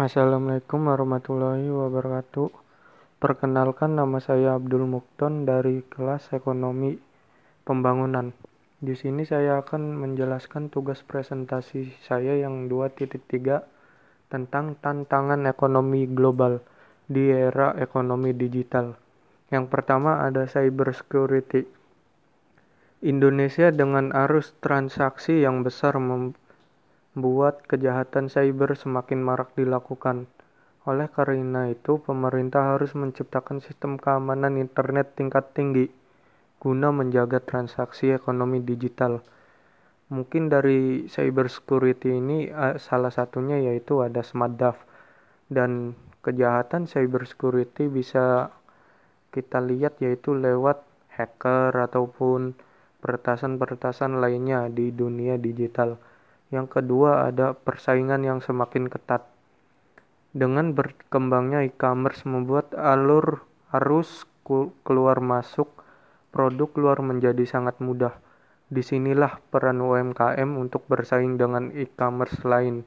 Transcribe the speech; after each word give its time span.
Assalamualaikum 0.00 0.88
warahmatullahi 0.88 1.68
wabarakatuh. 1.68 2.48
Perkenalkan 3.20 4.00
nama 4.00 4.16
saya 4.16 4.56
Abdul 4.56 4.88
Mukton 4.88 5.44
dari 5.44 5.84
kelas 5.92 6.32
Ekonomi 6.32 6.96
Pembangunan. 7.68 8.32
Di 8.80 8.96
sini 8.96 9.28
saya 9.28 9.60
akan 9.60 10.00
menjelaskan 10.00 10.72
tugas 10.72 11.04
presentasi 11.04 11.92
saya 12.00 12.32
yang 12.32 12.72
2.3 12.72 13.12
tentang 14.32 14.80
tantangan 14.80 15.44
ekonomi 15.44 16.08
global 16.08 16.64
di 17.04 17.28
era 17.28 17.76
ekonomi 17.76 18.32
digital. 18.32 18.96
Yang 19.52 19.68
pertama 19.68 20.24
ada 20.24 20.48
cyber 20.48 20.96
security. 20.96 21.68
Indonesia 23.04 23.68
dengan 23.68 24.16
arus 24.16 24.56
transaksi 24.64 25.44
yang 25.44 25.60
besar 25.60 26.00
membuat 27.14 27.66
kejahatan 27.66 28.30
cyber 28.30 28.78
semakin 28.78 29.20
marak 29.20 29.50
dilakukan. 29.58 30.30
Oleh 30.86 31.10
karena 31.10 31.68
itu, 31.68 31.98
pemerintah 32.00 32.74
harus 32.76 32.94
menciptakan 32.94 33.60
sistem 33.60 33.98
keamanan 33.98 34.56
internet 34.56 35.18
tingkat 35.18 35.52
tinggi 35.52 35.90
guna 36.60 36.92
menjaga 36.92 37.40
transaksi 37.40 38.12
ekonomi 38.12 38.60
digital. 38.60 39.24
Mungkin 40.12 40.52
dari 40.52 41.08
cyber 41.08 41.48
security 41.48 42.20
ini 42.20 42.52
salah 42.76 43.08
satunya 43.08 43.56
yaitu 43.56 44.04
ada 44.04 44.20
smart 44.20 44.60
DAF 44.60 44.76
dan 45.48 45.96
kejahatan 46.20 46.84
cyber 46.84 47.24
security 47.24 47.88
bisa 47.88 48.52
kita 49.32 49.62
lihat 49.62 49.96
yaitu 50.04 50.36
lewat 50.36 50.84
hacker 51.16 51.72
ataupun 51.72 52.52
peretasan-peretasan 53.00 54.20
lainnya 54.20 54.68
di 54.68 54.92
dunia 54.92 55.40
digital. 55.40 55.96
Yang 56.50 56.82
kedua 56.82 57.30
ada 57.30 57.54
persaingan 57.54 58.26
yang 58.26 58.42
semakin 58.42 58.90
ketat. 58.90 59.22
Dengan 60.34 60.74
berkembangnya 60.74 61.62
e-commerce 61.66 62.26
membuat 62.26 62.74
alur 62.74 63.42
arus 63.70 64.26
keluar 64.82 65.22
masuk 65.22 65.70
produk 66.34 66.70
luar 66.74 66.98
menjadi 67.06 67.42
sangat 67.46 67.78
mudah. 67.78 68.18
Di 68.70 68.82
sinilah 68.82 69.42
peran 69.50 69.82
UMKM 69.82 70.46
untuk 70.54 70.86
bersaing 70.86 71.34
dengan 71.34 71.74
e-commerce 71.74 72.38
lain, 72.46 72.86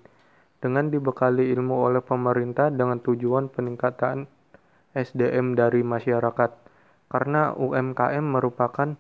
dengan 0.64 0.88
dibekali 0.88 1.52
ilmu 1.52 1.76
oleh 1.92 2.00
pemerintah 2.00 2.72
dengan 2.72 3.04
tujuan 3.04 3.52
peningkatan 3.52 4.28
SDM 4.96 5.60
dari 5.60 5.84
masyarakat. 5.84 6.52
Karena 7.12 7.52
UMKM 7.52 8.24
merupakan 8.24 8.96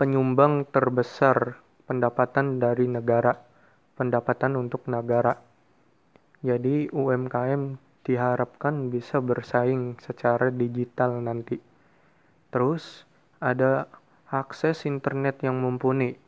penyumbang 0.00 0.64
terbesar 0.72 1.60
pendapatan 1.88 2.60
dari 2.60 2.84
negara, 2.84 3.32
pendapatan 3.96 4.60
untuk 4.60 4.84
negara. 4.92 5.40
Jadi 6.44 6.92
UMKM 6.92 7.80
diharapkan 8.04 8.92
bisa 8.92 9.24
bersaing 9.24 9.96
secara 9.98 10.52
digital 10.52 11.18
nanti. 11.24 11.56
Terus 12.52 13.08
ada 13.40 13.88
akses 14.28 14.84
internet 14.84 15.40
yang 15.40 15.56
mumpuni. 15.58 16.20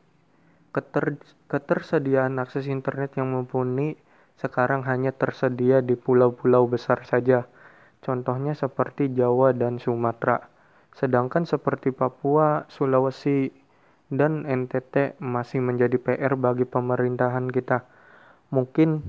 Keter, 0.73 1.21
ketersediaan 1.45 2.41
akses 2.41 2.65
internet 2.65 3.13
yang 3.21 3.29
mumpuni 3.29 3.93
sekarang 4.41 4.81
hanya 4.89 5.13
tersedia 5.13 5.85
di 5.85 5.93
pulau-pulau 5.93 6.65
besar 6.65 7.05
saja. 7.05 7.45
Contohnya 8.01 8.57
seperti 8.57 9.13
Jawa 9.13 9.53
dan 9.53 9.77
Sumatera. 9.77 10.49
Sedangkan 10.97 11.45
seperti 11.45 11.93
Papua, 11.93 12.65
Sulawesi, 12.67 13.53
dan 14.11 14.43
NTT 14.43 15.17
masih 15.23 15.63
menjadi 15.63 15.95
PR 15.95 16.35
bagi 16.35 16.67
pemerintahan 16.67 17.47
kita. 17.47 17.87
Mungkin 18.51 18.99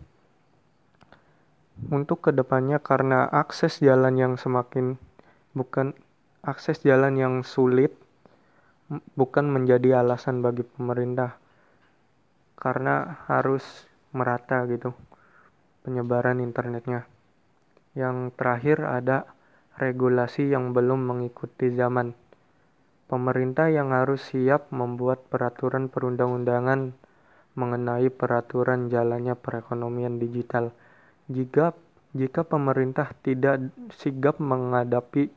untuk 1.91 2.23
ke 2.23 2.31
depannya 2.31 2.79
karena 2.79 3.27
akses 3.27 3.83
jalan 3.83 4.15
yang 4.15 4.35
semakin 4.39 4.97
bukan 5.53 5.99
akses 6.47 6.79
jalan 6.87 7.19
yang 7.19 7.35
sulit 7.43 7.91
bukan 9.19 9.51
menjadi 9.51 10.05
alasan 10.05 10.45
bagi 10.45 10.63
pemerintah 10.63 11.35
karena 12.55 13.27
harus 13.27 13.91
merata 14.15 14.63
gitu 14.71 14.95
penyebaran 15.83 16.39
internetnya. 16.39 17.11
Yang 17.99 18.33
terakhir 18.39 18.79
ada 18.87 19.27
regulasi 19.77 20.53
yang 20.53 20.71
belum 20.71 21.03
mengikuti 21.03 21.75
zaman. 21.75 22.15
Pemerintah 23.13 23.69
yang 23.69 23.93
harus 23.93 24.25
siap 24.33 24.73
membuat 24.73 25.29
peraturan 25.29 25.93
perundang-undangan 25.93 26.97
mengenai 27.53 28.09
peraturan 28.09 28.89
jalannya 28.89 29.37
perekonomian 29.37 30.17
digital. 30.17 30.73
Jika 31.29 31.77
jika 32.17 32.41
pemerintah 32.41 33.13
tidak 33.21 33.69
sigap 34.01 34.41
menghadapi 34.41 35.29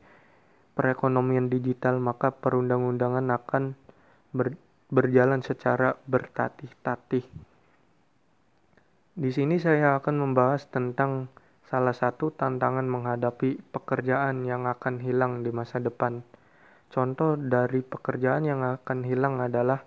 perekonomian 0.72 1.52
digital, 1.52 2.00
maka 2.00 2.32
perundang-undangan 2.32 3.28
akan 3.28 3.76
ber, 4.32 4.56
berjalan 4.88 5.44
secara 5.44 6.00
bertatih-tatih. 6.08 7.28
Di 9.16 9.30
sini 9.32 9.60
saya 9.60 10.00
akan 10.00 10.16
membahas 10.20 10.64
tentang 10.68 11.28
salah 11.68 11.92
satu 11.92 12.32
tantangan 12.32 12.88
menghadapi 12.88 13.60
pekerjaan 13.68 14.48
yang 14.48 14.64
akan 14.64 15.00
hilang 15.00 15.44
di 15.44 15.52
masa 15.52 15.76
depan. 15.76 16.24
Contoh 16.86 17.34
dari 17.34 17.82
pekerjaan 17.82 18.46
yang 18.46 18.62
akan 18.62 19.02
hilang 19.02 19.42
adalah 19.42 19.82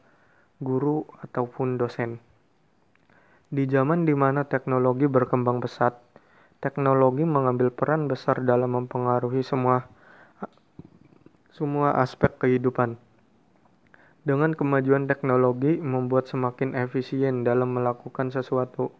guru 0.59 1.07
ataupun 1.23 1.79
dosen. 1.79 2.19
Di 3.49 3.65
zaman 3.65 4.03
di 4.03 4.13
mana 4.13 4.45
teknologi 4.45 5.07
berkembang 5.07 5.63
pesat, 5.63 5.97
teknologi 6.59 7.23
mengambil 7.23 7.71
peran 7.71 8.11
besar 8.11 8.43
dalam 8.43 8.75
mempengaruhi 8.75 9.41
semua 9.41 9.87
semua 11.49 11.95
aspek 11.97 12.35
kehidupan. 12.39 12.99
Dengan 14.27 14.51
kemajuan 14.53 15.07
teknologi 15.07 15.79
membuat 15.79 16.27
semakin 16.27 16.75
efisien 16.75 17.47
dalam 17.47 17.73
melakukan 17.73 18.29
sesuatu. 18.29 18.91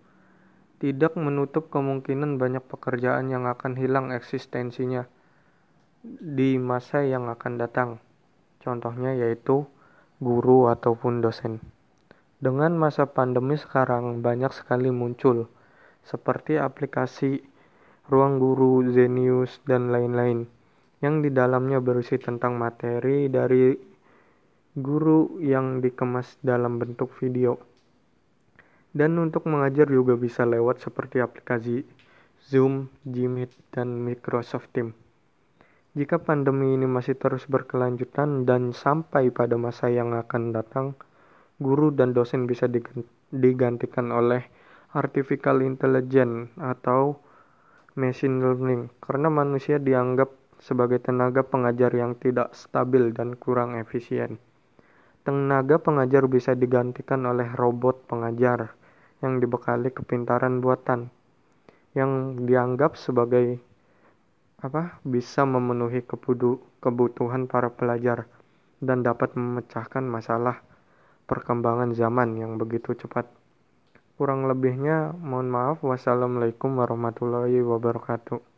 Tidak 0.79 1.19
menutup 1.19 1.67
kemungkinan 1.67 2.39
banyak 2.39 2.63
pekerjaan 2.63 3.27
yang 3.27 3.43
akan 3.51 3.75
hilang 3.75 4.15
eksistensinya 4.15 5.11
di 6.03 6.55
masa 6.55 7.03
yang 7.03 7.27
akan 7.27 7.59
datang. 7.59 7.89
Contohnya 8.63 9.15
yaitu 9.15 9.67
guru 10.19 10.71
ataupun 10.71 11.19
dosen. 11.19 11.59
Dengan 12.39 12.75
masa 12.79 13.03
pandemi 13.03 13.59
sekarang 13.59 14.23
banyak 14.23 14.51
sekali 14.55 14.91
muncul 14.95 15.51
seperti 16.07 16.55
aplikasi 16.55 17.43
ruang 18.07 18.39
guru, 18.39 18.87
Zenius, 18.89 19.59
dan 19.67 19.91
lain-lain 19.91 20.47
yang 21.03 21.19
di 21.19 21.31
dalamnya 21.31 21.79
berisi 21.83 22.15
tentang 22.15 22.55
materi 22.55 23.27
dari 23.27 23.75
guru 24.75 25.39
yang 25.43 25.83
dikemas 25.83 26.39
dalam 26.39 26.79
bentuk 26.79 27.11
video. 27.19 27.59
Dan 28.95 29.19
untuk 29.19 29.45
mengajar 29.45 29.85
juga 29.91 30.15
bisa 30.15 30.47
lewat 30.47 30.81
seperti 30.81 31.21
aplikasi 31.21 31.83
Zoom, 32.39 32.87
Gmeet, 33.03 33.51
dan 33.69 33.99
Microsoft 33.99 34.71
Teams. 34.71 35.08
Jika 35.97 36.21
pandemi 36.21 36.77
ini 36.77 36.85
masih 36.85 37.17
terus 37.17 37.49
berkelanjutan 37.49 38.45
dan 38.45 38.77
sampai 38.77 39.33
pada 39.33 39.57
masa 39.57 39.89
yang 39.89 40.13
akan 40.13 40.53
datang, 40.53 40.93
guru 41.57 41.89
dan 41.89 42.13
dosen 42.13 42.45
bisa 42.45 42.69
digantikan 43.33 44.13
oleh 44.13 44.45
artificial 44.93 45.65
intelligence 45.65 46.53
atau 46.61 47.17
machine 47.97 48.37
learning 48.37 48.93
karena 49.01 49.33
manusia 49.33 49.81
dianggap 49.81 50.29
sebagai 50.61 51.01
tenaga 51.01 51.41
pengajar 51.41 51.89
yang 51.97 52.13
tidak 52.15 52.53
stabil 52.53 53.09
dan 53.09 53.33
kurang 53.33 53.73
efisien. 53.79 54.37
Tenaga 55.25 55.81
pengajar 55.81 56.29
bisa 56.29 56.53
digantikan 56.53 57.25
oleh 57.25 57.49
robot 57.57 58.05
pengajar 58.05 58.77
yang 59.19 59.41
dibekali 59.43 59.91
kepintaran 59.91 60.63
buatan 60.63 61.11
yang 61.97 62.45
dianggap 62.45 62.95
sebagai 62.95 63.59
apa 64.59 64.99
bisa 65.07 65.47
memenuhi 65.47 66.03
kebutuhan 66.83 67.47
para 67.47 67.71
pelajar 67.71 68.27
dan 68.83 69.03
dapat 69.03 69.35
memecahkan 69.35 70.03
masalah 70.03 70.63
perkembangan 71.27 71.95
zaman 71.95 72.35
yang 72.35 72.57
begitu 72.57 72.95
cepat. 72.95 73.29
Kurang 74.19 74.51
lebihnya 74.51 75.15
mohon 75.15 75.47
maaf. 75.47 75.79
Wassalamualaikum 75.79 76.75
warahmatullahi 76.75 77.63
wabarakatuh. 77.63 78.48